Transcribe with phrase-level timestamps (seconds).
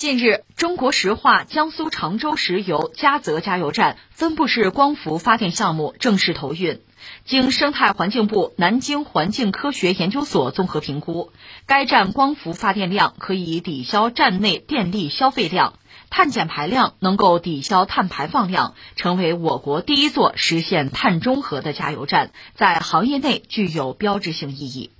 [0.00, 6.80] 近日，中国石化江苏常州石油嘉泽加油站分布式光伏发电项目正式投运。
[7.26, 11.32] 经生态环境部南京环境科学研究所综合评估，
[11.66, 15.74] 该站光伏发电量可以抵消站内电力消费量，
[16.08, 24.92] 碳减排量能够抵消碳排放量，成为我国第一座实现碳中和的加油站，在行业内具有标志性意义。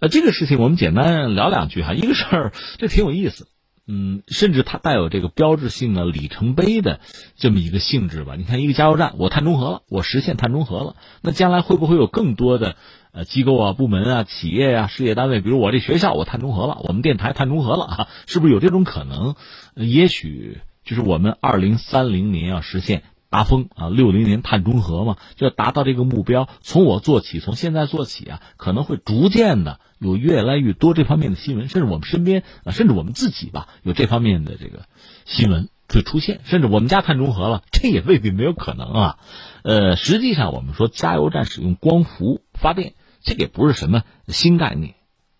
[0.00, 1.92] 呃，这个事情我们简单聊两句哈。
[1.92, 3.46] 一个事儿，这挺有意思。
[3.90, 7.00] 嗯，甚至它带有这个标志性的里程碑的
[7.36, 8.34] 这么一个性质吧。
[8.36, 12.76] 你看，一个加油站，我碳中和了，我实现碳中和了，那将来会不会有更多的
[13.12, 18.08] 呃机构啊、部门啊、企业啊、事业单位，比如我这学校，我碳中和了，我们电台碳中和了啊？
[18.26, 19.36] 是不是有这种可能？
[19.74, 23.04] 也许就是我们二零三零年要实现。
[23.30, 26.48] 达峰啊，六零年碳中和嘛，就要达到这个目标。
[26.60, 34.84] 从我做起，从现在做起啊，可能会逐渐的有越来越多这方面的新闻，甚至我们身边啊，甚至我们自己吧，有这方面的这个
[35.26, 36.40] 新闻会出现。
[36.44, 39.18] 甚至我们家碳中和了，这也未必没有可能啊。
[39.62, 44.94] 呃，实际上我们说加油站使用光伏发电，这也不是什么新概念，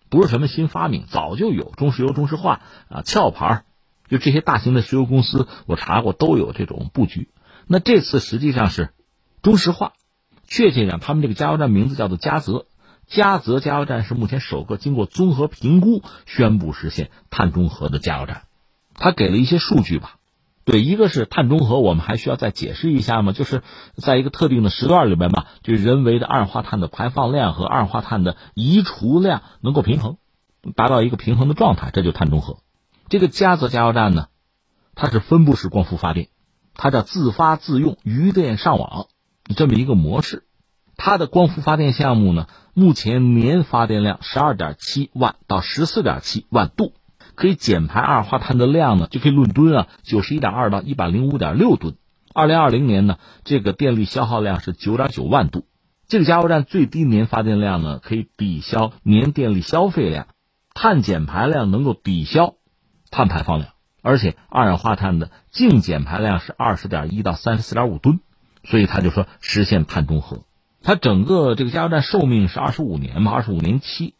[0.09, 3.63] 不是什么新发明，早就有中石油、中石化啊、壳牌，
[4.09, 7.29] 就这些大型的石油公司，我查过都有这种布局。
[7.71, 8.89] 那这次实际上是
[9.43, 9.93] 中石化，
[10.47, 12.65] 确切讲，他们这个加油站名字叫做嘉泽，
[13.05, 18.45] 嘉泽加油站是目前首个经过综合评估宣布实现碳中和的加油站。
[18.95, 20.15] 他给了一些数据吧，
[20.65, 23.33] 对，一个是碳中和，我们还需要再解释一下吗？
[23.33, 23.61] 就是
[23.93, 30.17] 在一个特定的时段里边吧，就人为的二氧化碳的排放量和二氧化碳的移除量能够平衡，
[30.75, 32.57] 达到一个平衡的状态，这就碳中和。
[33.09, 34.25] 这个嘉泽加油站呢，
[34.95, 36.29] 它是分布式光伏发电。
[36.81, 39.07] 它叫自发自用余电上网，
[39.57, 40.45] 这么一个模式。
[40.95, 46.93] 它的光伏发电项目呢，目前年发电量十二点七万到十四点七万度，
[47.35, 51.97] 可以减排二氧化碳的量呢，就可以论吨啊，九十一点二到一百零五点六吨。
[52.33, 55.65] 二零二零年呢，这个电力消耗量是九点九万度。
[56.07, 60.27] 这个加油站最低年发电量呢，可以抵消年电力消费量，
[60.73, 62.55] 碳减排量能够抵消
[63.11, 63.73] 碳排放量。
[64.01, 68.19] 而且二氧化碳的净减排量是二十点一到三十四点五吨，
[68.63, 70.43] 所以他就说实现碳中和。
[70.81, 74.13] 它整个这个加油站寿命是二十五年嘛，二十五年期，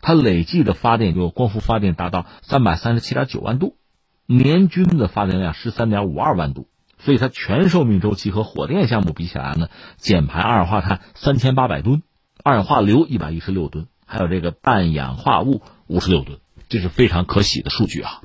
[0.00, 3.76] 它累计的发电就光伏发电达到三百三十七点九万度，
[4.24, 12.02] 年均的发电量十三点五二万度，所以它全寿命周期和火电项目比起来呢，减排二氧化碳三千八百吨，
[12.42, 16.38] 二氧化硫一百一十六吨，还有这个氮氧化物五十六吨，
[16.70, 18.22] 这是非常可喜的数据啊。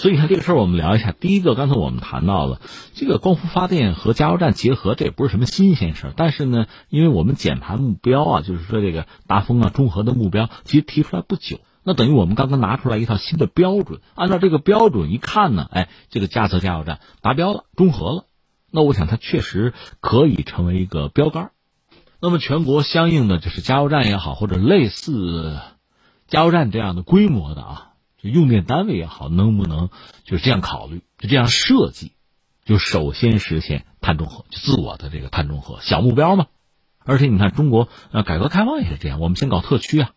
[0.00, 1.12] 所以，看这个事儿，我们聊一下。
[1.12, 2.62] 第一个，刚才我们谈到了
[2.94, 6.14] 这个光伏发电和加油站结合，这也不是什么新鲜事儿。
[6.16, 14.00] 但是呢，因为我们减排目标啊，就是说这个达峰啊、中和的目标，其实提出来不久，那等于我们刚刚拿出来一套新的标准。
[14.14, 18.24] 按照这个标准一看呢，哎，这个加泽加油站达标了，中和了。
[18.70, 21.50] 那我想它确实可以成为一个标杆。
[22.20, 25.58] 那么，全国相应的就是加油站也好，或者类似
[26.26, 27.86] 加油站这样的规模的啊。
[28.22, 29.90] 就用电单位也好，能不能
[30.24, 32.12] 就这样考虑，就这样设计，
[32.64, 36.46] 就首先实现碳中和，就自我的这个碳中和小目标嘛。
[37.02, 40.10] 而且你看，中国呃改革开放也是这样，我们先搞特区啊，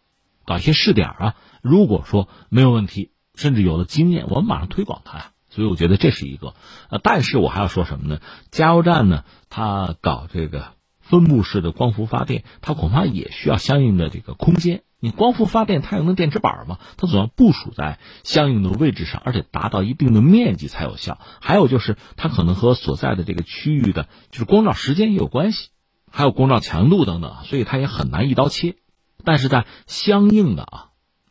[0.45, 1.35] 搞一些试点啊。
[1.61, 5.29] 如果说没有问题，甚至有了经验，我们马上推广它呀。
[5.49, 6.55] 所以我觉得这是一个
[6.89, 8.19] 呃，但是我还要说什么呢？
[8.51, 14.81] 加油站呢，它搞这个分布式的光伏发电，它恐怕也需要相应的这个空间。
[15.03, 21.19] 你光伏发电，太阳能电池板嘛，它总要部署在相应的位置上，而且达到一定的面积才有效。
[21.41, 25.71] 还有就是，它可能和所在的这个区域的，就是光照时间也有关系，
[26.09, 28.77] 还有光照强度等等，所以它也很难一刀切。
[29.25, 30.85] 但是在相应的啊，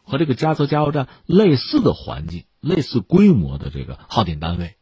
[0.04, 4.76] 和这个加泽加油站类似的环境、类似规模的这个耗电单位，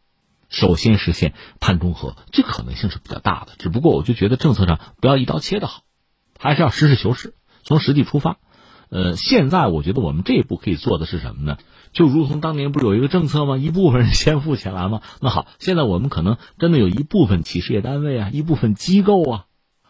[0.49, 3.53] 首先实现碳中和，这可能性是比较大的。
[3.57, 5.83] 只不过我就觉得政策上不要一刀切的好，
[6.41, 8.39] 还是要实事求是，从实际出发。
[8.91, 11.59] 呃，现在我觉得我们这一步可以做的是什么呢？
[11.93, 13.57] 就如同当年不是有一个政策吗？
[13.59, 15.01] 一部分人先富起来吗？
[15.21, 19.45] 那好，现在我们可能真的有一部分企事业单位啊，一部分机构啊，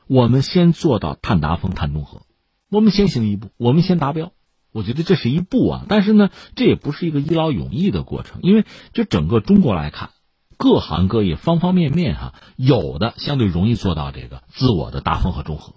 [0.06, 2.22] 我们先做到碳达峰、碳中和，
[2.70, 4.32] 我们先行一步，我们先达标。
[4.72, 10.10] 我觉得这是一步啊，但是呢，这也不是一个一劳永逸的过程，因为就整个中国来看，
[10.56, 15.74] 各行各业方方面面哈，有的相对容易做到这个自我的达峰和中和。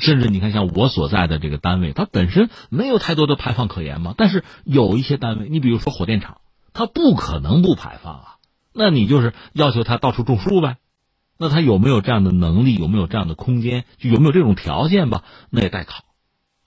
[0.00, 4.14] 甚至你看，像我所在的这个单位，它本身没有太多的排放可言嘛。
[4.16, 6.38] 但是有一些单位，你比如说火电厂，
[6.72, 8.24] 它不可能不排放啊。
[8.72, 10.78] 那你就是要求它到处种树呗。
[11.38, 12.74] 那它有没有这样的能力？
[12.74, 13.84] 有没有这样的空间？
[13.98, 15.22] 就有没有这种条件吧？
[15.50, 16.04] 那也待考。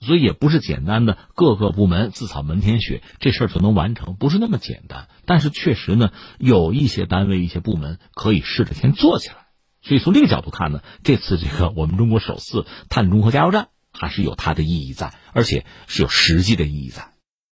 [0.00, 5.08] 所以也不是简单的各个部门自扫门前雪这事儿就能完成，不是那么简单。
[5.24, 9.43] 但是确实呢，有一些单位、一些部门可以试着先做起来。
[9.84, 17.13] 所以从这个角度看呢，这次这个我们中国首次碳中和加油站还是有它的意义在，而且是有实际的意义在。